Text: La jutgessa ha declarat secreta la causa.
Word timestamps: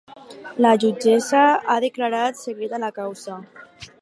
La 0.65 0.71
jutgessa 0.83 1.43
ha 1.73 1.77
declarat 1.87 2.43
secreta 2.47 2.85
la 2.87 2.95
causa. 3.01 3.43